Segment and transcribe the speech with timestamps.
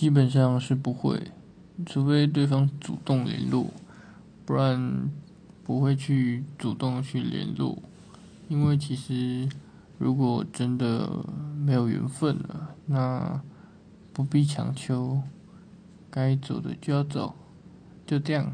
[0.00, 1.30] 基本上是不会
[1.84, 3.66] 除非对方主动联络
[4.46, 5.10] 不然
[5.62, 7.76] 不会去主动去联络。
[8.48, 9.46] 因为其实
[9.98, 11.06] 如果真的
[11.54, 13.42] 没有缘分了那
[14.14, 15.20] 不必强求
[16.10, 17.34] 该走的就要走
[18.06, 18.50] 就这样。